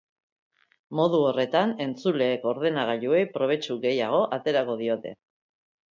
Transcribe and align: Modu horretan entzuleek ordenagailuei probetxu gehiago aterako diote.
Modu 0.99 1.19
horretan 1.31 1.75
entzuleek 1.85 2.49
ordenagailuei 2.53 3.23
probetxu 3.39 3.77
gehiago 3.87 4.23
aterako 4.39 4.83
diote. 4.85 5.17